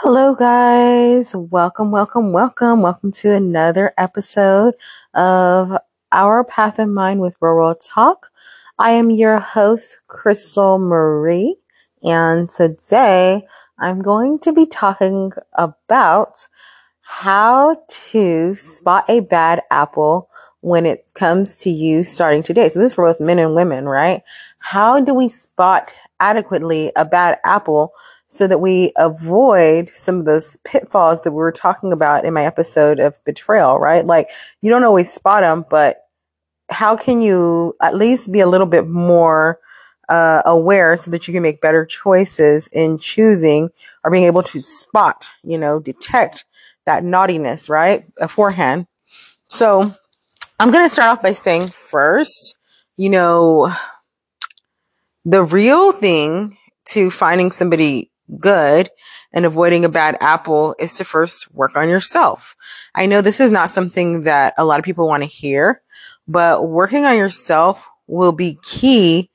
[0.00, 1.34] Hello, guys.
[1.34, 2.82] Welcome, welcome, welcome.
[2.82, 4.74] Welcome to another episode
[5.14, 5.72] of
[6.12, 8.30] Our Path of Mind with Rural Talk.
[8.78, 11.56] I am your host, Crystal Marie,
[12.02, 13.46] and today
[13.78, 16.46] I'm going to be talking about
[17.00, 20.28] how to spot a bad apple
[20.60, 22.68] when it comes to you starting today.
[22.68, 24.22] So this is for both men and women, right?
[24.58, 27.94] How do we spot adequately a bad apple
[28.28, 32.44] so that we avoid some of those pitfalls that we were talking about in my
[32.44, 34.04] episode of betrayal, right?
[34.04, 34.30] Like
[34.62, 36.02] you don't always spot them, but
[36.68, 39.60] how can you at least be a little bit more
[40.08, 43.70] uh, aware so that you can make better choices in choosing
[44.04, 46.44] or being able to spot, you know, detect
[46.84, 48.12] that naughtiness, right?
[48.16, 48.86] Beforehand.
[49.48, 49.94] So
[50.58, 52.56] I'm going to start off by saying first,
[52.96, 53.72] you know,
[55.24, 58.90] the real thing to finding somebody good
[59.32, 62.56] and avoiding a bad apple is to first work on yourself.
[62.94, 65.82] I know this is not something that a lot of people want to hear,
[66.26, 69.30] but working on yourself will be key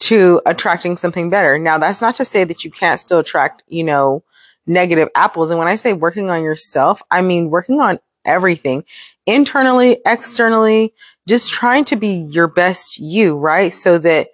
[0.00, 1.58] to attracting something better.
[1.58, 4.24] Now, that's not to say that you can't still attract, you know,
[4.66, 5.50] negative apples.
[5.50, 8.84] And when I say working on yourself, I mean working on everything
[9.26, 10.94] internally, externally,
[11.28, 13.72] just trying to be your best you, right?
[13.72, 14.28] So that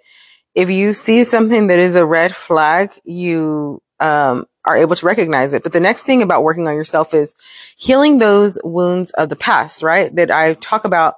[0.55, 5.53] if you see something that is a red flag, you um, are able to recognize
[5.53, 5.63] it.
[5.63, 7.35] But the next thing about working on yourself is
[7.77, 10.13] healing those wounds of the past, right?
[10.15, 11.15] That I talk about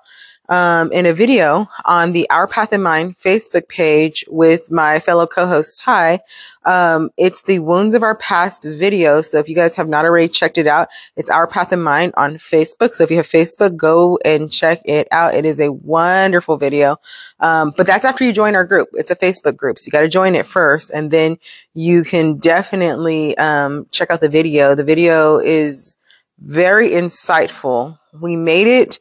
[0.54, 5.26] um, in a video on the Our Path in Mind Facebook page with my fellow
[5.26, 6.20] co-host Ty.
[6.64, 9.22] Um, it's the Wounds of Our Past video.
[9.22, 12.14] So if you guys have not already checked it out, it's Our Path in Mind
[12.18, 12.94] on Facebook.
[12.94, 15.34] So if you have Facebook, go and check it out.
[15.34, 16.98] It is a wonderful video.
[17.40, 18.90] Um, but that's after you join our group.
[18.94, 19.80] It's a Facebook group.
[19.80, 21.40] So you got to join it first and then
[21.74, 24.76] you can definitely, um, check out the video.
[24.76, 25.96] The video is
[26.38, 27.98] very insightful.
[28.14, 29.00] We made it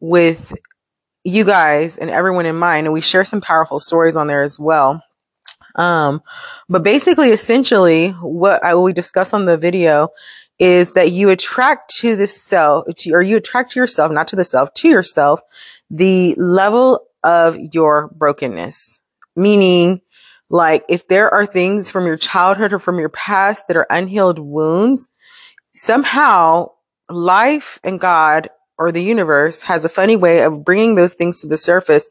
[0.00, 0.52] with
[1.28, 2.86] you guys and everyone in mind.
[2.86, 5.02] And we share some powerful stories on there as well.
[5.74, 6.22] Um,
[6.68, 10.08] but basically, essentially, what I we discuss on the video
[10.58, 14.44] is that you attract to the self, or you attract to yourself, not to the
[14.44, 15.40] self, to yourself,
[15.88, 19.00] the level of your brokenness.
[19.36, 20.00] Meaning,
[20.50, 24.40] like, if there are things from your childhood or from your past that are unhealed
[24.40, 25.06] wounds,
[25.72, 26.70] somehow
[27.08, 31.46] life and God or the universe has a funny way of bringing those things to
[31.46, 32.08] the surface.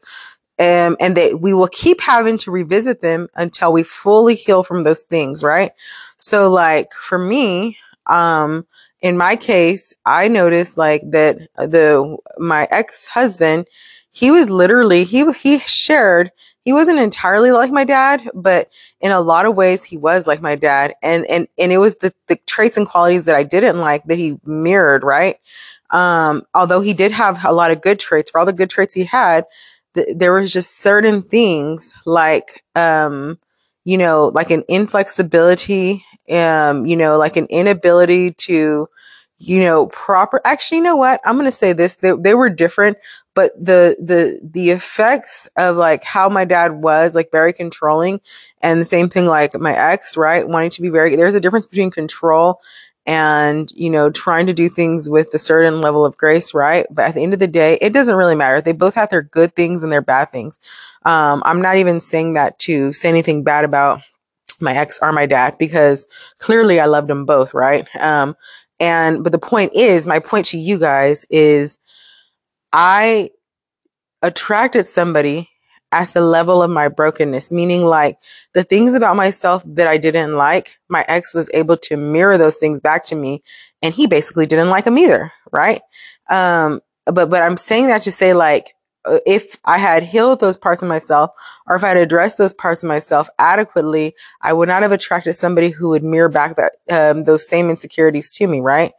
[0.60, 4.82] Um, and that we will keep having to revisit them until we fully heal from
[4.82, 5.70] those things, right?
[6.16, 8.66] So like for me, um,
[9.00, 13.68] in my case, I noticed like that the, my ex-husband,
[14.10, 16.32] he was literally, he, he shared,
[16.64, 18.68] he wasn't entirely like my dad, but
[19.00, 20.92] in a lot of ways he was like my dad.
[21.04, 24.18] And, and, and it was the, the traits and qualities that I didn't like that
[24.18, 25.36] he mirrored, right?
[25.90, 28.94] Um, although he did have a lot of good traits, for all the good traits
[28.94, 29.44] he had,
[29.94, 33.38] th- there was just certain things like, um,
[33.84, 38.88] you know, like an inflexibility, um, you know, like an inability to,
[39.38, 41.20] you know, proper, actually, you know what?
[41.24, 41.94] I'm to say this.
[41.94, 42.98] They, they were different,
[43.34, 48.20] but the, the, the effects of like how my dad was like very controlling
[48.60, 50.46] and the same thing like my ex, right?
[50.46, 52.60] Wanting to be very, there's a difference between control
[53.08, 56.84] and, you know, trying to do things with a certain level of grace, right?
[56.90, 58.60] But at the end of the day, it doesn't really matter.
[58.60, 60.60] They both have their good things and their bad things.
[61.06, 64.02] Um, I'm not even saying that to say anything bad about
[64.60, 66.04] my ex or my dad because
[66.38, 67.88] clearly I loved them both, right?
[67.98, 68.36] Um,
[68.78, 71.78] and, but the point is, my point to you guys is
[72.74, 73.30] I
[74.20, 75.48] attracted somebody
[75.92, 78.18] at the level of my brokenness, meaning like
[78.52, 82.56] the things about myself that I didn't like, my ex was able to mirror those
[82.56, 83.42] things back to me
[83.82, 85.32] and he basically didn't like them either.
[85.50, 85.80] Right.
[86.28, 90.58] Um, but, but I'm saying that to say like, uh, if I had healed those
[90.58, 91.30] parts of myself
[91.66, 95.34] or if I had addressed those parts of myself adequately, I would not have attracted
[95.34, 98.60] somebody who would mirror back that, um, those same insecurities to me.
[98.60, 98.92] Right.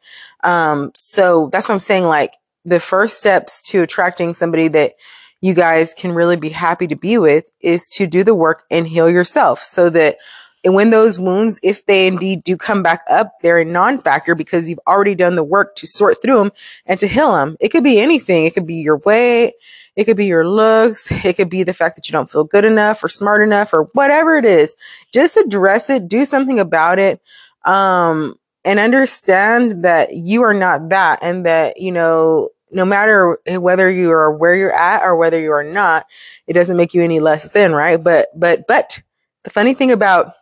[0.44, 2.06] Um, so that's what I'm saying.
[2.06, 2.34] Like
[2.66, 4.94] the first steps to attracting somebody that
[5.42, 8.88] you guys can really be happy to be with is to do the work and
[8.88, 10.18] heal yourself so that
[10.66, 14.80] when those wounds, if they indeed do come back up, they're a non-factor because you've
[14.86, 16.52] already done the work to sort through them
[16.86, 17.56] and to heal them.
[17.62, 18.46] It could be anything.
[18.46, 19.54] It could be your weight.
[19.96, 21.12] It could be your looks.
[21.26, 23.84] It could be the fact that you don't feel good enough or smart enough or
[23.94, 24.76] whatever it is.
[25.14, 26.10] Just address it.
[26.10, 27.22] Do something about it.
[27.64, 33.90] Um, and understand that you are not that and that, you know, no matter whether
[33.90, 36.06] you are where you're at or whether you are not,
[36.48, 38.02] it doesn't make you any less than, right?
[38.02, 39.02] But, but, but
[39.44, 40.34] the funny thing about,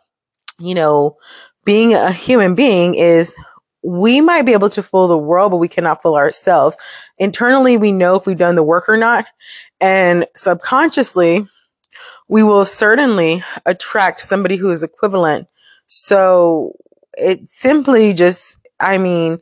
[0.58, 1.16] you know,
[1.64, 3.34] being a human being is
[3.82, 6.76] we might be able to fool the world, but we cannot fool ourselves.
[7.18, 9.26] Internally, we know if we've done the work or not.
[9.80, 11.46] And subconsciously,
[12.28, 15.48] we will certainly attract somebody who is equivalent.
[15.86, 16.76] So
[17.16, 19.38] it simply just, I mean,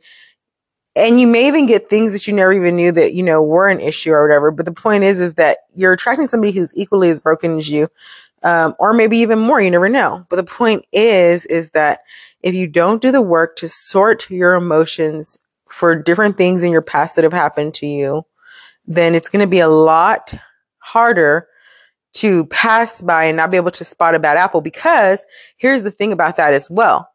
[0.97, 3.69] and you may even get things that you never even knew that, you know, were
[3.69, 4.51] an issue or whatever.
[4.51, 7.89] But the point is, is that you're attracting somebody who's equally as broken as you,
[8.43, 9.61] um, or maybe even more.
[9.61, 10.25] You never know.
[10.29, 12.01] But the point is, is that
[12.41, 15.37] if you don't do the work to sort your emotions
[15.69, 18.25] for different things in your past that have happened to you,
[18.85, 20.33] then it's going to be a lot
[20.79, 21.47] harder
[22.13, 25.25] to pass by and not be able to spot a bad apple because
[25.57, 27.09] here's the thing about that as well.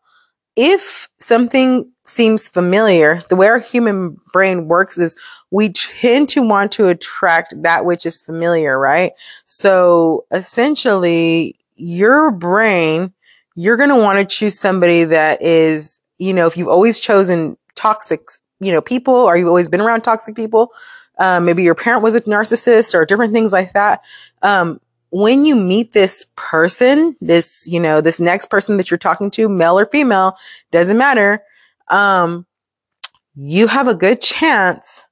[0.56, 5.16] If something seems familiar, the way our human brain works is
[5.50, 9.12] we tend to want to attract that which is familiar, right?
[9.46, 13.12] So essentially your brain,
[13.54, 17.56] you're going to want to choose somebody that is, you know, if you've always chosen
[17.75, 18.28] toxic,
[18.60, 20.72] you know, people or you've always been around toxic people,
[21.19, 24.02] um, maybe your parent was a narcissist or different things like that.
[24.43, 24.81] Um,
[25.12, 29.46] when you meet this person, this, you know, this next person that you're talking to,
[29.46, 30.38] male or female,
[30.72, 31.42] doesn't matter.
[31.88, 32.46] Um,
[33.34, 35.04] you have a good chance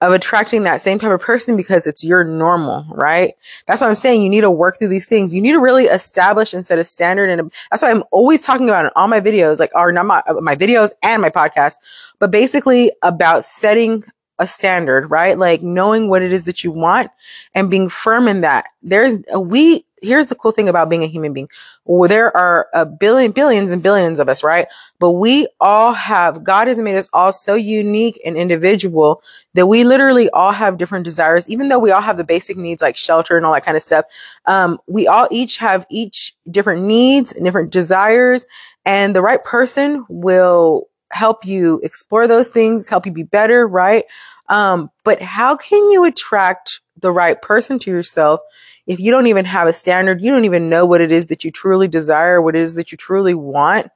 [0.00, 3.34] of attracting that same type of person because it's your normal, right?
[3.66, 4.22] That's what I'm saying.
[4.22, 5.34] You need to work through these things.
[5.34, 7.28] You need to really establish and set a standard.
[7.28, 10.22] And that's why I'm always talking about in all my videos, like, or not my,
[10.42, 11.74] my videos and my podcast,
[12.20, 14.04] but basically about setting
[14.38, 15.38] a standard, right?
[15.38, 17.10] Like knowing what it is that you want
[17.54, 18.66] and being firm in that.
[18.82, 21.48] There's, a, we, here's the cool thing about being a human being.
[21.84, 24.66] Well, there are a billion, billions and billions of us, right?
[24.98, 29.22] But we all have, God has made us all so unique and individual
[29.54, 32.82] that we literally all have different desires, even though we all have the basic needs
[32.82, 34.04] like shelter and all that kind of stuff.
[34.46, 38.46] Um, we all each have each different needs and different desires
[38.84, 44.04] and the right person will help you explore those things, help you be better, right?
[44.48, 48.40] Um, but how can you attract the right person to yourself
[48.86, 50.20] if you don't even have a standard?
[50.20, 52.92] You don't even know what it is that you truly desire, what it is that
[52.92, 53.88] you truly want.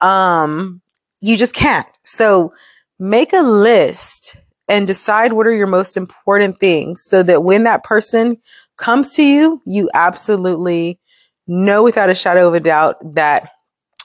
[0.00, 0.80] Um,
[1.20, 1.86] you just can't.
[2.04, 2.52] So
[2.98, 4.36] make a list
[4.68, 8.38] and decide what are your most important things so that when that person
[8.76, 10.98] comes to you, you absolutely
[11.46, 13.50] know without a shadow of a doubt that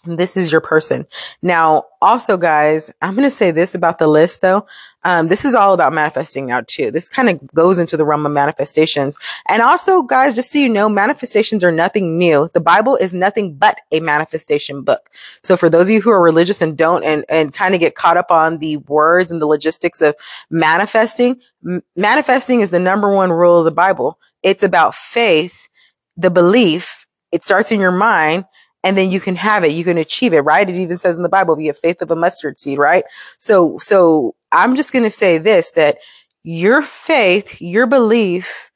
[0.05, 1.05] this is your person.
[1.41, 4.65] Now, also, guys, I'm going to say this about the list though.
[5.03, 6.91] Um, this is all about manifesting now too.
[6.91, 9.17] This kind of goes into the realm of manifestations.
[9.47, 12.49] And also, guys, just so you know, manifestations are nothing new.
[12.53, 15.09] The Bible is nothing but a manifestation book.
[15.41, 17.95] So for those of you who are religious and don't and, and kind of get
[17.95, 20.15] caught up on the words and the logistics of
[20.49, 24.19] manifesting, m- manifesting is the number one rule of the Bible.
[24.43, 25.69] It's about faith,
[26.17, 27.05] the belief.
[27.31, 28.45] It starts in your mind
[28.83, 29.71] and then you can have it.
[29.71, 30.67] You can achieve it, right?
[30.67, 33.03] It even says in the Bible, be a faith of a mustard seed, right?
[33.37, 35.99] So, so I'm just going to say this, that
[36.43, 38.71] your faith, your belief,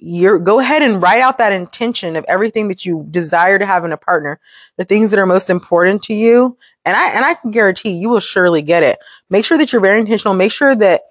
[0.00, 3.84] your go ahead and write out that intention of everything that you desire to have
[3.84, 4.38] in a partner,
[4.76, 6.56] the things that are most important to you.
[6.84, 8.98] And I, and I can guarantee you will surely get it.
[9.28, 10.34] Make sure that you're very intentional.
[10.34, 11.02] Make sure that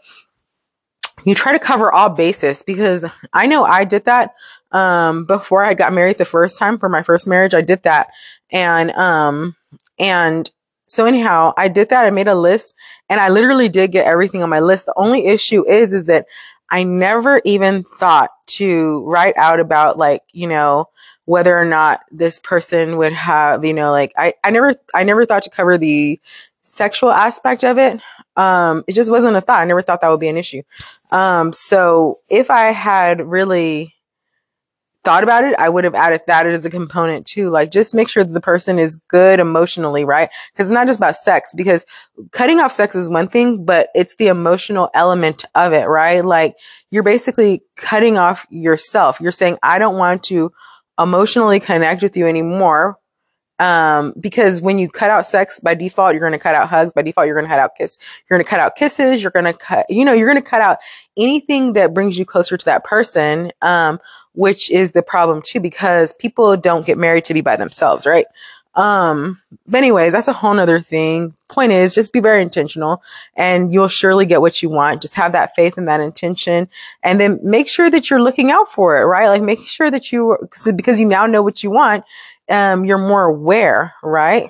[1.27, 3.03] you try to cover all bases because
[3.33, 4.33] I know I did that
[4.71, 7.53] um, before I got married the first time for my first marriage.
[7.53, 8.07] I did that.
[8.49, 9.53] And, um,
[9.99, 10.49] and
[10.87, 12.05] so anyhow, I did that.
[12.05, 12.75] I made a list
[13.09, 14.85] and I literally did get everything on my list.
[14.85, 16.27] The only issue is, is that
[16.69, 20.87] I never even thought to write out about like, you know,
[21.25, 25.25] whether or not this person would have, you know, like I, I never, I never
[25.25, 26.21] thought to cover the
[26.63, 27.99] sexual aspect of it.
[28.37, 29.59] Um, it just wasn't a thought.
[29.59, 30.61] I never thought that would be an issue.
[31.11, 33.95] Um, so if I had really
[35.03, 37.49] thought about it, I would have added that as a component too.
[37.49, 40.29] Like just make sure the person is good emotionally, right?
[40.51, 41.85] Because it's not just about sex, because
[42.31, 46.23] cutting off sex is one thing, but it's the emotional element of it, right?
[46.23, 46.57] Like
[46.91, 49.19] you're basically cutting off yourself.
[49.21, 50.51] You're saying, I don't want to
[50.99, 52.99] emotionally connect with you anymore
[53.59, 56.93] um, because when you cut out sex by default, you're going to cut out hugs.
[56.93, 57.97] By default, you're going to cut out kiss.
[58.29, 59.21] You're going to cut out kisses.
[59.21, 60.77] You're going to cut, you know, you're going to cut out
[61.17, 63.51] anything that brings you closer to that person.
[63.61, 63.99] Um,
[64.37, 68.27] which is the problem too, because people don't get married to be by themselves, right?
[68.75, 71.33] Um, but anyways, that's a whole nother thing.
[71.49, 73.01] Point is just be very intentional
[73.35, 75.01] and you'll surely get what you want.
[75.01, 76.69] Just have that faith and that intention
[77.01, 79.27] and then make sure that you're looking out for it, right?
[79.27, 80.37] Like making sure that you,
[80.75, 82.03] because you now know what you want,
[82.49, 84.49] um, you're more aware, right?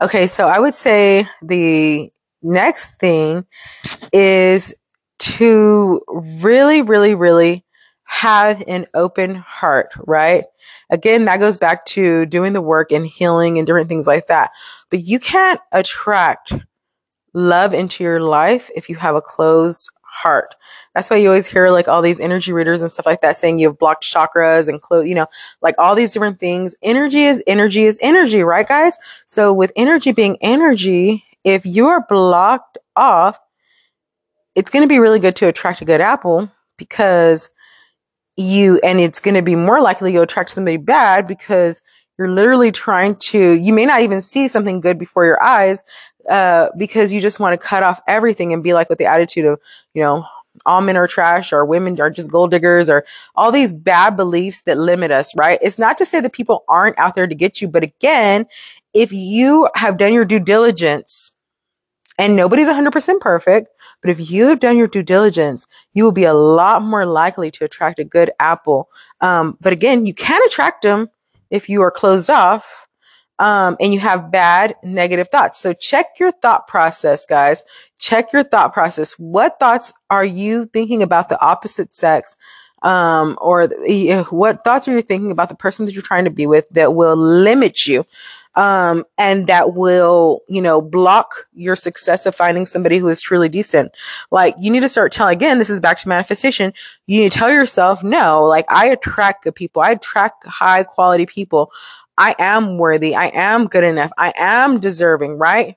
[0.00, 0.26] Okay.
[0.26, 2.10] So I would say the
[2.42, 3.44] next thing
[4.12, 4.74] is
[5.18, 7.64] to really, really, really
[8.04, 10.44] have an open heart, right?
[10.88, 14.52] Again, that goes back to doing the work and healing and different things like that.
[14.90, 16.54] But you can't attract
[17.34, 19.90] love into your life if you have a closed
[20.22, 20.54] heart.
[20.94, 23.58] That's why you always hear like all these energy readers and stuff like that saying
[23.58, 25.26] you have blocked chakras and close, you know,
[25.62, 26.74] like all these different things.
[26.82, 28.98] Energy is energy is energy, right guys?
[29.26, 33.38] So with energy being energy, if you're blocked off,
[34.54, 37.48] it's going to be really good to attract a good apple because
[38.36, 41.80] you, and it's going to be more likely you'll attract somebody bad because
[42.18, 45.82] you're literally trying to, you may not even see something good before your eyes,
[46.28, 49.46] uh, because you just want to cut off everything and be like with the attitude
[49.46, 49.60] of,
[49.94, 50.26] you know,
[50.66, 54.62] all men are trash or women are just gold diggers or all these bad beliefs
[54.62, 55.58] that limit us, right?
[55.62, 58.46] It's not to say that people aren't out there to get you, but again,
[58.92, 61.32] if you have done your due diligence
[62.18, 63.68] and nobody's 100% perfect,
[64.02, 67.50] but if you have done your due diligence, you will be a lot more likely
[67.52, 68.90] to attract a good apple.
[69.20, 71.08] Um, but again, you can attract them
[71.50, 72.86] if you are closed off.
[73.40, 75.60] Um, and you have bad negative thoughts.
[75.60, 77.62] So check your thought process, guys.
[77.96, 79.12] Check your thought process.
[79.12, 82.34] What thoughts are you thinking about the opposite sex?
[82.82, 86.32] Um, or the, what thoughts are you thinking about the person that you're trying to
[86.32, 88.04] be with that will limit you?
[88.58, 93.48] Um, and that will, you know, block your success of finding somebody who is truly
[93.48, 93.92] decent.
[94.32, 96.74] Like you need to start telling, again, this is back to manifestation.
[97.06, 99.80] You need to tell yourself, no, like I attract good people.
[99.80, 101.70] I attract high quality people.
[102.18, 103.14] I am worthy.
[103.14, 104.10] I am good enough.
[104.18, 105.76] I am deserving, right?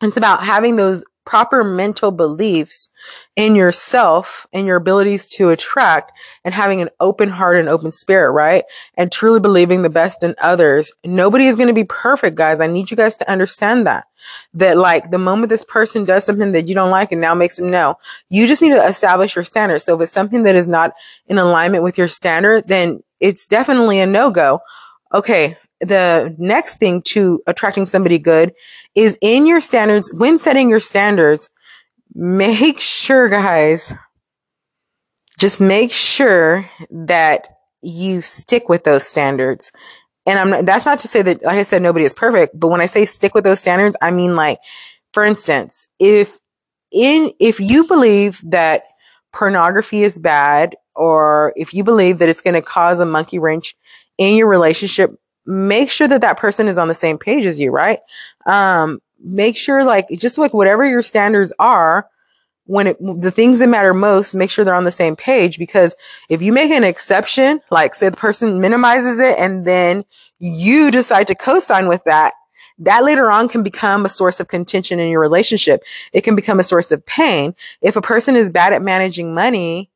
[0.00, 2.88] It's about having those proper mental beliefs
[3.36, 6.12] in yourself and your abilities to attract
[6.44, 8.64] and having an open heart and open spirit, right?
[8.96, 10.92] And truly believing the best in others.
[11.04, 12.60] Nobody is going to be perfect, guys.
[12.60, 14.06] I need you guys to understand that.
[14.54, 17.56] That like the moment this person does something that you don't like and now makes
[17.56, 19.80] them know, you just need to establish your standard.
[19.80, 20.94] So if it's something that is not
[21.26, 24.60] in alignment with your standard, then it's definitely a no-go.
[25.12, 28.54] Okay, the next thing to attracting somebody good
[28.94, 31.50] is in your standards, when setting your standards,
[32.14, 33.92] make sure, guys,
[35.38, 37.48] just make sure that
[37.82, 39.72] you stick with those standards.
[40.26, 42.80] And I'm that's not to say that, like I said, nobody is perfect, but when
[42.80, 44.58] I say stick with those standards, I mean like,
[45.12, 46.38] for instance, if
[46.90, 48.84] in, if you believe that
[49.32, 53.76] pornography is bad, or if you believe that it's going to cause a monkey wrench
[54.16, 55.10] in your relationship,
[55.46, 58.00] make sure that that person is on the same page as you, right?
[58.46, 62.08] Um, make sure like just like whatever your standards are,
[62.66, 65.94] when it, the things that matter most, make sure they're on the same page because
[66.30, 70.04] if you make an exception, like say the person minimizes it and then
[70.38, 72.32] you decide to co-sign with that,
[72.78, 75.82] that later on can become a source of contention in your relationship.
[76.12, 77.54] It can become a source of pain.
[77.82, 79.90] If a person is bad at managing money,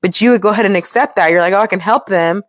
[0.00, 2.42] but you would go ahead and accept that, you're like, oh, I can help them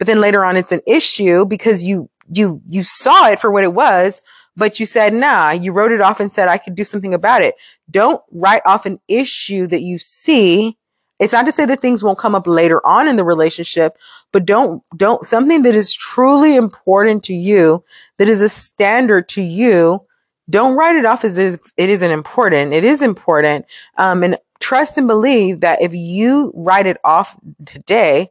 [0.00, 3.64] but then later on it's an issue because you, you, you saw it for what
[3.64, 4.22] it was,
[4.56, 7.42] but you said, nah, you wrote it off and said, I could do something about
[7.42, 7.54] it.
[7.90, 10.78] Don't write off an issue that you see.
[11.18, 13.98] It's not to say that things won't come up later on in the relationship,
[14.32, 17.84] but don't, don't, something that is truly important to you,
[18.16, 20.06] that is a standard to you,
[20.48, 22.72] don't write it off as if it isn't important.
[22.72, 23.66] It is important.
[23.98, 28.30] Um, and trust and believe that if you write it off today,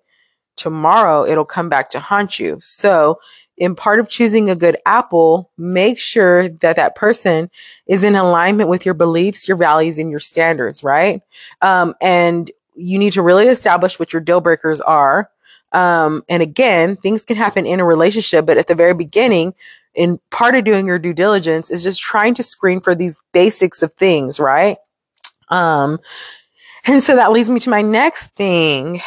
[0.59, 2.59] tomorrow it'll come back to haunt you.
[2.61, 3.19] So
[3.57, 7.49] in part of choosing a good apple, make sure that that person
[7.87, 11.21] is in alignment with your beliefs, your values, and your standards, right?
[11.61, 15.29] Um, and you need to really establish what your deal breakers are.
[15.71, 19.53] Um, and again, things can happen in a relationship, but at the very beginning,
[19.93, 23.83] in part of doing your due diligence is just trying to screen for these basics
[23.83, 24.77] of things, right?
[25.49, 25.99] Um,
[26.85, 29.01] and so that leads me to my next thing,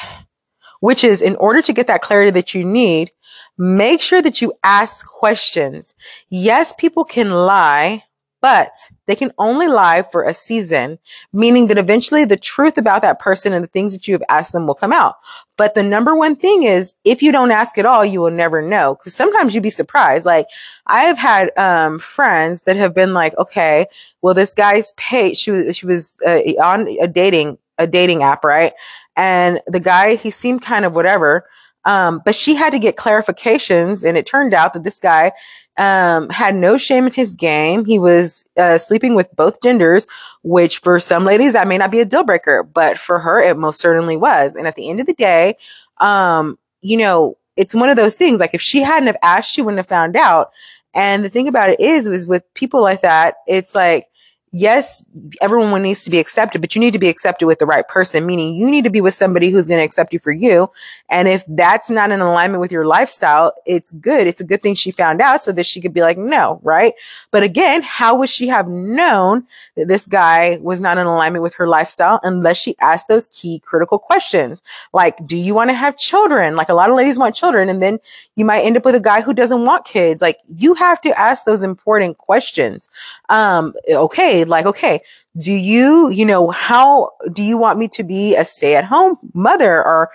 [0.83, 3.13] which is in order to get that clarity that you need,
[3.57, 5.95] make sure that you ask questions.
[6.29, 8.03] Yes, people can lie,
[8.41, 8.73] but
[9.07, 10.99] they can only lie for a season,
[11.33, 14.53] meaning that eventually the truth about that person and the things that you have asked
[14.53, 15.15] them will come out.
[15.57, 18.61] But the number one thing is if you don't ask at all, you will never
[18.61, 18.97] know.
[18.97, 20.27] Cause sometimes you'd be surprised.
[20.27, 20.47] Like
[20.89, 23.87] I have had, um, friends that have been like, okay,
[24.21, 28.45] well, this guy's paid, she was, she was uh, on a dating, a dating app,
[28.45, 28.73] right?
[29.17, 31.47] And the guy, he seemed kind of whatever.
[31.85, 35.33] Um, but she had to get clarifications and it turned out that this guy,
[35.79, 37.85] um, had no shame in his game.
[37.85, 40.07] He was, uh, sleeping with both genders,
[40.45, 43.57] which for some ladies, that may not be a deal breaker, but for her, it
[43.57, 44.55] most certainly was.
[44.55, 45.57] And at the end of the day,
[45.99, 49.61] um, you know, it's one of those things, like if she hadn't have asked, she
[49.61, 50.53] wouldn't have found out.
[50.95, 54.07] And the thing about it is, was with people like that, it's like,
[54.53, 55.03] yes,
[55.41, 58.27] everyone needs to be accepted, but you need to be accepted with the right person,
[58.27, 60.71] meaning you need to be with somebody who's going to accept you for you.
[61.09, 64.27] And if that's not in alignment with your lifestyle, it's good.
[64.27, 66.93] It's a good thing she found out so that she could be like, no, right?
[67.31, 71.55] But again, how would she have known that this guy was not in alignment with
[71.55, 74.63] her lifestyle unless she asked those key critical questions?
[74.93, 76.57] Like, do you want to have children?
[76.57, 78.01] Like a lot of ladies want children and then
[78.37, 80.21] you might end up with a guy who doesn't want kids.
[80.21, 82.89] Like you have to ask those important questions.
[83.31, 85.01] Um, okay, like, okay,
[85.39, 89.17] do you, you know, how do you want me to be a stay at home
[89.35, 90.11] mother or,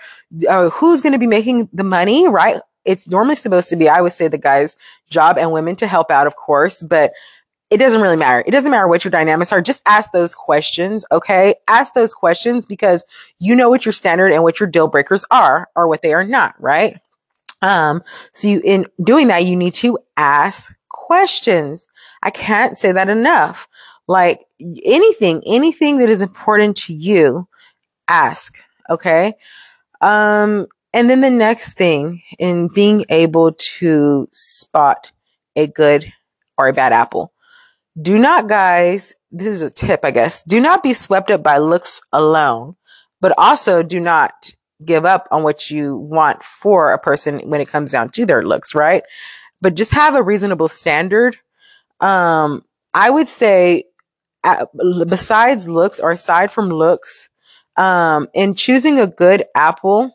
[0.48, 2.28] or who's going to be making the money?
[2.28, 2.60] Right.
[2.84, 4.76] It's normally supposed to be, I would say the guy's
[5.10, 7.12] job and women to help out, of course, but
[7.70, 8.42] it doesn't really matter.
[8.46, 9.60] It doesn't matter what your dynamics are.
[9.60, 11.04] Just ask those questions.
[11.12, 11.54] Okay.
[11.66, 13.04] Ask those questions because
[13.38, 16.24] you know what your standard and what your deal breakers are or what they are
[16.24, 16.54] not.
[16.58, 16.98] Right.
[17.60, 21.88] Um, so you, in doing that, you need to ask questions.
[22.22, 23.68] I can't say that enough.
[24.08, 24.40] Like
[24.84, 27.46] anything, anything that is important to you,
[28.08, 28.58] ask.
[28.90, 29.34] Okay.
[30.00, 35.12] Um, and then the next thing in being able to spot
[35.54, 36.10] a good
[36.56, 37.32] or a bad apple.
[38.00, 40.42] Do not, guys, this is a tip, I guess.
[40.42, 42.76] Do not be swept up by looks alone,
[43.20, 44.52] but also do not
[44.84, 48.44] give up on what you want for a person when it comes down to their
[48.44, 49.02] looks, right?
[49.60, 51.36] But just have a reasonable standard.
[52.00, 53.84] Um, I would say,
[55.06, 57.28] besides looks or aside from looks,
[57.76, 60.12] um, in choosing a good apple,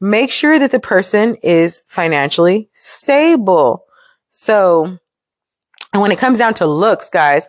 [0.00, 3.84] make sure that the person is financially stable.
[4.30, 4.98] So,
[5.92, 7.48] and when it comes down to looks, guys,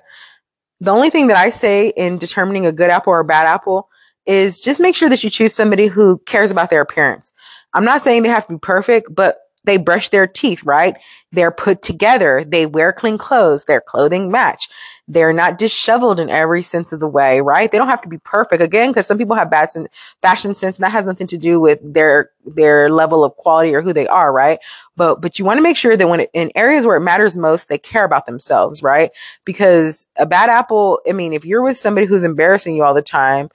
[0.79, 3.89] the only thing that I say in determining a good apple or a bad apple
[4.25, 7.31] is just make sure that you choose somebody who cares about their appearance.
[7.73, 10.95] I'm not saying they have to be perfect, but they brush their teeth, right?
[11.31, 12.43] They're put together.
[12.43, 13.65] They wear clean clothes.
[13.65, 14.67] Their clothing match.
[15.07, 17.71] They're not disheveled in every sense of the way, right?
[17.71, 19.87] They don't have to be perfect again, because some people have bad sen-
[20.21, 23.81] fashion sense and that has nothing to do with their, their level of quality or
[23.81, 24.59] who they are, right?
[24.95, 27.35] But, but you want to make sure that when it, in areas where it matters
[27.35, 29.11] most, they care about themselves, right?
[29.45, 33.01] Because a bad apple, I mean, if you're with somebody who's embarrassing you all the
[33.01, 33.49] time,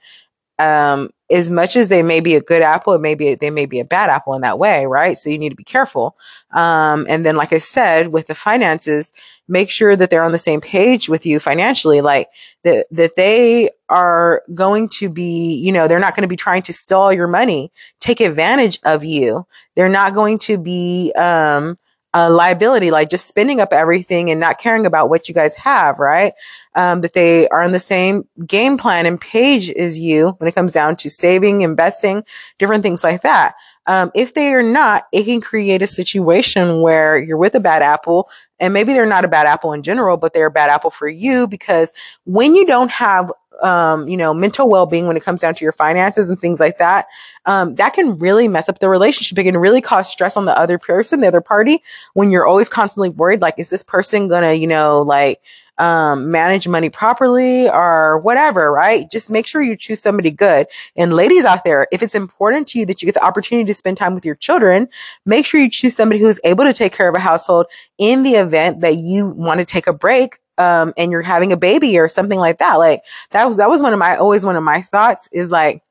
[0.59, 3.65] um, as much as they may be a good apple, it may be they may
[3.65, 5.17] be a bad apple in that way, right?
[5.17, 6.17] So you need to be careful.
[6.51, 9.11] Um, and then, like I said, with the finances,
[9.47, 12.29] make sure that they're on the same page with you financially, like
[12.63, 16.61] that that they are going to be, you know, they're not going to be trying
[16.63, 19.45] to steal your money, take advantage of you.
[19.75, 21.77] They're not going to be um,
[22.13, 25.99] a liability, like just spinning up everything and not caring about what you guys have,
[25.99, 26.33] right?
[26.73, 30.55] Um, that they are on the same game plan and page as you when it
[30.55, 32.23] comes down to saving, investing,
[32.59, 33.55] different things like that.
[33.87, 37.81] Um, if they are not, it can create a situation where you're with a bad
[37.81, 40.91] apple and maybe they're not a bad apple in general, but they're a bad apple
[40.91, 41.93] for you because
[42.25, 43.31] when you don't have
[43.63, 46.77] um, you know, mental well-being when it comes down to your finances and things like
[46.77, 47.07] that,
[47.45, 49.37] um, that can really mess up the relationship.
[49.37, 51.81] It can really cause stress on the other person, the other party,
[52.13, 55.41] when you're always constantly worried, like, is this person gonna, you know, like,
[55.77, 59.09] um, manage money properly or whatever, right?
[59.11, 60.67] Just make sure you choose somebody good.
[60.95, 63.73] And ladies out there, if it's important to you that you get the opportunity to
[63.73, 64.89] spend time with your children,
[65.25, 67.67] make sure you choose somebody who's able to take care of a household
[67.97, 71.57] in the event that you want to take a break um, and you're having a
[71.57, 72.75] baby or something like that.
[72.75, 75.81] Like that was, that was one of my, always one of my thoughts is like,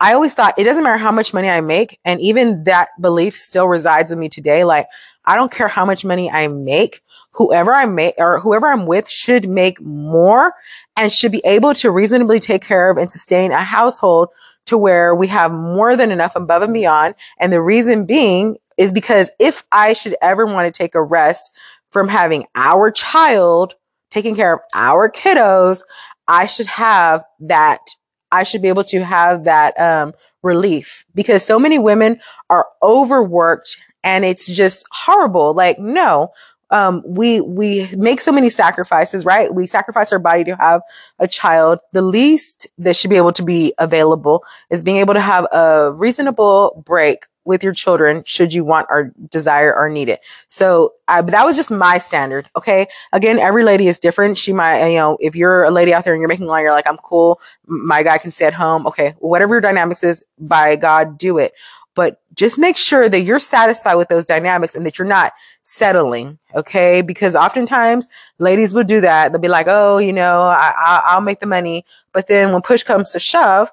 [0.00, 1.98] I always thought it doesn't matter how much money I make.
[2.04, 4.64] And even that belief still resides with me today.
[4.64, 4.86] Like,
[5.24, 7.02] I don't care how much money I make.
[7.32, 10.52] Whoever I make or whoever I'm with should make more
[10.96, 14.28] and should be able to reasonably take care of and sustain a household
[14.66, 17.14] to where we have more than enough above and beyond.
[17.38, 21.50] And the reason being is because if I should ever want to take a rest
[21.94, 23.76] from having our child
[24.10, 25.80] taking care of our kiddos,
[26.26, 27.78] I should have that.
[28.32, 33.76] I should be able to have that um, relief because so many women are overworked
[34.02, 35.54] and it's just horrible.
[35.54, 36.32] Like, no,
[36.70, 39.54] um, we we make so many sacrifices, right?
[39.54, 40.82] We sacrifice our body to have
[41.20, 41.78] a child.
[41.92, 45.92] The least that should be able to be available is being able to have a
[45.92, 50.20] reasonable break with your children should you want or desire or need it.
[50.48, 52.48] So I, that was just my standard.
[52.56, 52.86] Okay.
[53.12, 54.38] Again, every lady is different.
[54.38, 56.72] She might, you know, if you're a lady out there and you're making law, you're
[56.72, 57.40] like, I'm cool.
[57.66, 58.86] My guy can stay at home.
[58.86, 59.14] Okay.
[59.18, 61.52] Whatever your dynamics is, by God, do it.
[61.94, 66.38] But just make sure that you're satisfied with those dynamics and that you're not settling.
[66.54, 67.02] Okay.
[67.02, 69.30] Because oftentimes ladies will do that.
[69.30, 71.84] They'll be like, Oh, you know, I, I, I'll make the money.
[72.12, 73.70] But then when push comes to shove,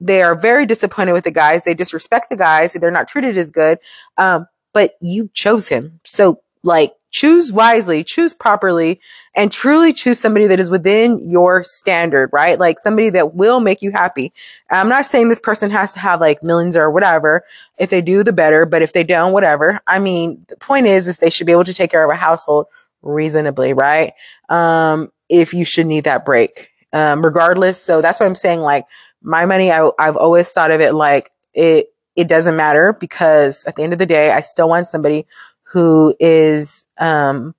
[0.00, 1.64] they are very disappointed with the guys.
[1.64, 2.72] They disrespect the guys.
[2.72, 3.78] They're not treated as good.
[4.16, 6.00] Um, but you chose him.
[6.04, 9.00] So like choose wisely, choose properly,
[9.34, 12.58] and truly choose somebody that is within your standard, right?
[12.58, 14.32] Like somebody that will make you happy.
[14.70, 17.44] I'm not saying this person has to have like millions or whatever.
[17.78, 18.64] If they do, the better.
[18.64, 19.80] But if they don't, whatever.
[19.86, 22.16] I mean, the point is, is they should be able to take care of a
[22.16, 22.66] household
[23.02, 24.12] reasonably, right?
[24.48, 27.82] Um, if you should need that break, um, regardless.
[27.82, 28.84] So that's why I'm saying like
[29.22, 33.76] my money, I, I've always thought of it like it, it doesn't matter because at
[33.76, 35.26] the end of the day, I still want somebody
[35.64, 37.54] who is, um,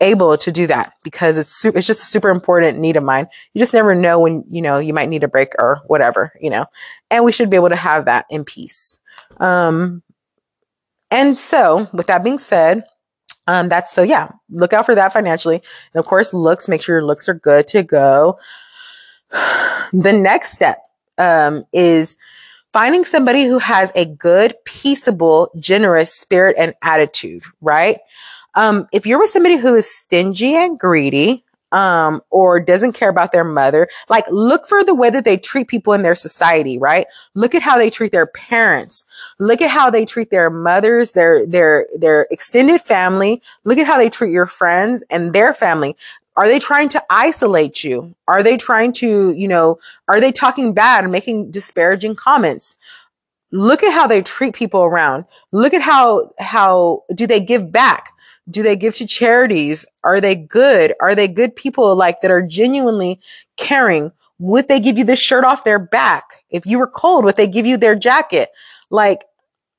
[0.00, 3.28] able to do that because it's su- it's just a super important need of mine.
[3.52, 6.50] You just never know when you know you might need a break or whatever, you
[6.50, 6.66] know.
[7.10, 8.98] And we should be able to have that in peace.
[9.38, 10.02] Um
[11.10, 12.84] and so, with that being said,
[13.46, 15.62] um that's so yeah, look out for that financially.
[15.94, 18.38] And of course, looks, make sure your looks are good to go.
[19.92, 20.78] the next step
[21.20, 22.16] um is
[22.72, 27.98] finding somebody who has a good, peaceable, generous spirit and attitude, right?
[28.54, 33.32] Um, if you're with somebody who is stingy and greedy, um, or doesn't care about
[33.32, 37.06] their mother, like look for the way that they treat people in their society, right?
[37.34, 39.04] Look at how they treat their parents.
[39.38, 43.42] Look at how they treat their mothers, their, their, their extended family.
[43.64, 45.96] Look at how they treat your friends and their family.
[46.36, 48.14] Are they trying to isolate you?
[48.28, 52.76] Are they trying to, you know, are they talking bad and making disparaging comments?
[53.52, 55.24] Look at how they treat people around.
[55.50, 58.12] Look at how, how do they give back?
[58.48, 59.84] Do they give to charities?
[60.04, 60.94] Are they good?
[61.00, 63.20] Are they good people like that are genuinely
[63.56, 64.12] caring?
[64.38, 66.44] Would they give you the shirt off their back?
[66.48, 68.50] If you were cold, would they give you their jacket?
[68.88, 69.24] Like,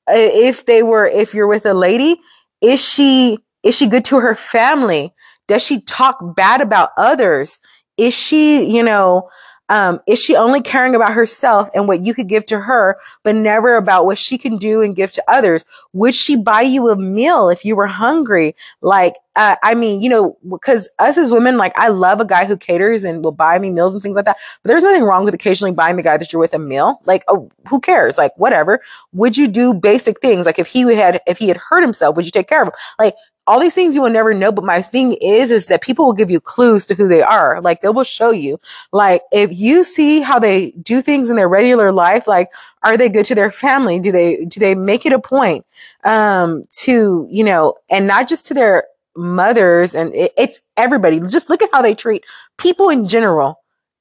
[0.06, 2.20] if they were, if you're with a lady,
[2.60, 5.11] is she, is she good to her family?
[5.48, 7.58] Does she talk bad about others?
[7.96, 9.28] Is she, you know,
[9.72, 13.34] um, is she only caring about herself and what you could give to her, but
[13.34, 15.64] never about what she can do and give to others?
[15.94, 18.54] Would she buy you a meal if you were hungry?
[18.82, 22.44] Like, uh, I mean, you know, because us as women, like, I love a guy
[22.44, 24.36] who caters and will buy me meals and things like that.
[24.62, 27.00] But there's nothing wrong with occasionally buying the guy that you're with a meal.
[27.06, 28.18] Like, oh, who cares?
[28.18, 28.80] Like, whatever.
[29.12, 30.44] Would you do basic things?
[30.44, 32.74] Like, if he had, if he had hurt himself, would you take care of him?
[32.98, 33.14] Like,
[33.46, 34.52] all these things you will never know.
[34.52, 37.60] But my thing is, is that people will give you clues to who they are.
[37.60, 38.60] Like they will show you.
[38.92, 42.50] Like if you see how they do things in their regular life, like
[42.82, 43.98] are they good to their family?
[43.98, 45.66] Do they do they make it a point
[46.04, 48.84] um, to you know, and not just to their
[49.16, 51.20] mothers and it, it's everybody.
[51.20, 52.24] Just look at how they treat
[52.58, 53.60] people in general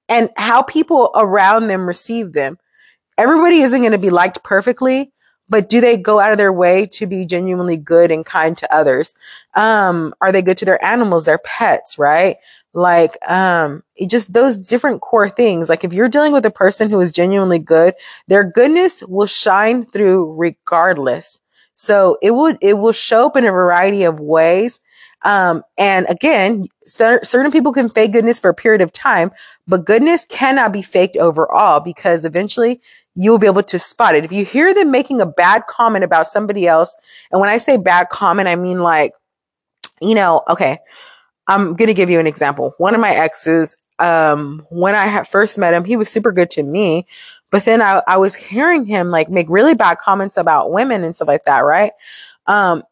[0.10, 2.58] and how people around them receive them.
[3.18, 5.12] Everybody isn't going to be liked perfectly,
[5.52, 8.74] but do they go out of their way to be genuinely good and kind to
[8.74, 9.14] others?
[9.54, 12.38] Um, are they good to their animals, their pets, right?
[12.74, 15.68] Like, um, just those different core things.
[15.68, 17.96] Like if you're dealing with a person who is genuinely good,
[18.30, 21.38] their goodness will shine through regardless.
[21.76, 24.80] So it will, it will show up in a variety of ways.
[25.24, 29.32] Um, and again, cer- certain people can fake goodness for a period of time,
[29.68, 32.82] but goodness cannot be faked overall because eventually
[33.16, 34.24] you'll be able to spot it.
[34.24, 36.96] If you hear them making a bad comment about somebody else,
[37.32, 39.14] and when I say bad comment, I mean like,
[40.02, 40.80] you know, okay,
[41.48, 42.74] I'm going to give you an example.
[42.78, 46.64] One of my exes, um, when I first met him, he was super good to
[46.64, 47.06] me,
[47.52, 51.16] but then I, I was hearing him like make really bad comments about women and
[51.16, 51.92] stuff like that, right?
[52.48, 52.84] Um,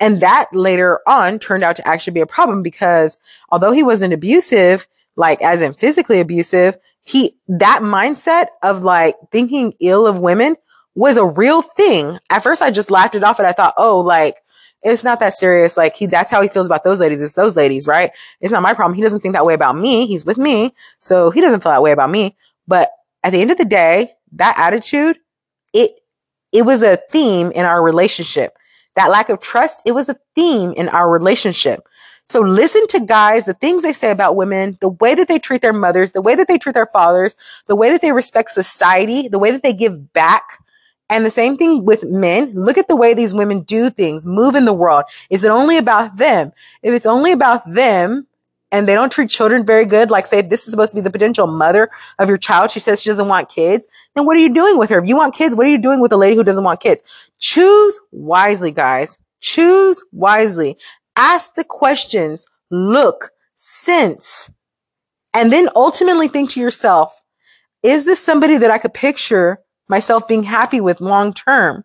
[0.00, 3.18] and that later on turned out to actually be a problem because
[3.50, 4.86] although he wasn't abusive,
[5.16, 10.56] like as in physically abusive, he, that mindset of like thinking ill of women
[10.96, 12.18] was a real thing.
[12.30, 14.42] At first I just laughed it off and I thought, oh, like,
[14.82, 15.76] it's not that serious.
[15.76, 17.22] Like he, that's how he feels about those ladies.
[17.22, 18.10] It's those ladies, right?
[18.40, 18.96] It's not my problem.
[18.96, 20.06] He doesn't think that way about me.
[20.06, 20.74] He's with me.
[20.98, 22.36] So he doesn't feel that way about me.
[22.66, 22.90] But
[23.22, 25.16] at the end of the day, that attitude,
[25.72, 25.92] it,
[26.50, 28.56] it was a theme in our relationship.
[28.96, 31.86] That lack of trust, it was a theme in our relationship.
[32.26, 35.62] So listen to guys, the things they say about women, the way that they treat
[35.62, 37.36] their mothers, the way that they treat their fathers,
[37.66, 40.58] the way that they respect society, the way that they give back.
[41.08, 42.52] And the same thing with men.
[42.54, 45.04] Look at the way these women do things, move in the world.
[45.30, 46.52] Is it only about them?
[46.82, 48.26] If it's only about them,
[48.72, 51.10] and they don't treat children very good, like say this is supposed to be the
[51.10, 54.52] potential mother of your child, she says she doesn't want kids, then what are you
[54.52, 54.98] doing with her?
[54.98, 57.02] If you want kids, what are you doing with a lady who doesn't want kids?
[57.38, 59.16] Choose wisely, guys.
[59.40, 60.76] Choose wisely.
[61.16, 64.50] Ask the questions, look, sense,
[65.32, 67.20] and then ultimately think to yourself,
[67.82, 71.84] is this somebody that I could picture myself being happy with long term?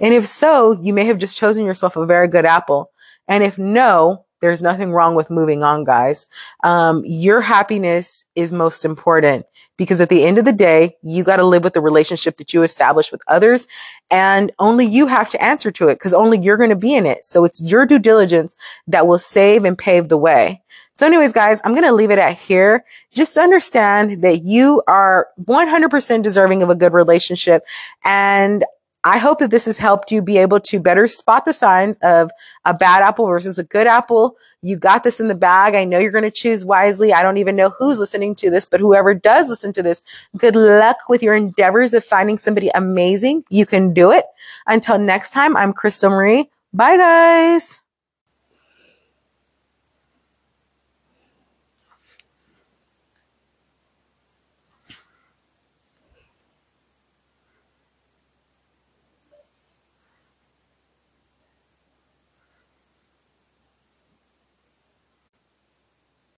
[0.00, 2.90] And if so, you may have just chosen yourself a very good apple.
[3.26, 6.26] And if no, there's nothing wrong with moving on, guys.
[6.62, 9.46] Um, your happiness is most important
[9.76, 12.54] because at the end of the day, you got to live with the relationship that
[12.54, 13.66] you establish with others
[14.10, 17.06] and only you have to answer to it because only you're going to be in
[17.06, 17.24] it.
[17.24, 20.62] So it's your due diligence that will save and pave the way.
[20.92, 22.84] So anyways, guys, I'm going to leave it at here.
[23.12, 27.64] Just understand that you are 100% deserving of a good relationship.
[28.04, 28.64] And
[29.04, 32.30] I hope that this has helped you be able to better spot the signs of
[32.64, 34.36] a bad apple versus a good apple.
[34.60, 35.74] You got this in the bag.
[35.74, 37.12] I know you're going to choose wisely.
[37.12, 40.02] I don't even know who's listening to this, but whoever does listen to this,
[40.36, 43.44] good luck with your endeavors of finding somebody amazing.
[43.48, 44.24] You can do it.
[44.66, 46.50] Until next time, I'm Crystal Marie.
[46.72, 47.80] Bye guys.